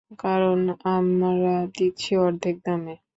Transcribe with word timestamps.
কারন 0.19 0.61
আমরা 0.89 1.55
দিচ্ছি 1.75 2.11
অর্ধেক 2.17 2.55
দামে। 2.65 2.95